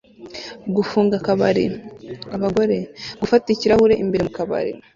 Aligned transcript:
gufunga 0.75 1.13
akabari 1.19 1.65
(abagore) 2.35 2.77
gufata 3.21 3.45
ikirahure 3.49 3.93
imbere 4.03 4.21
mu 4.27 4.31
kabari 4.37 4.71